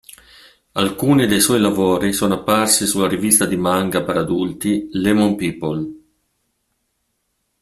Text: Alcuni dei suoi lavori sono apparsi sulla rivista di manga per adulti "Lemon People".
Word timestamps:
Alcuni 0.71 1.27
dei 1.27 1.39
suoi 1.39 1.59
lavori 1.59 2.11
sono 2.11 2.33
apparsi 2.33 2.87
sulla 2.87 3.07
rivista 3.07 3.45
di 3.45 3.55
manga 3.55 4.01
per 4.03 4.17
adulti 4.17 4.87
"Lemon 4.93 5.35
People". 5.35 5.93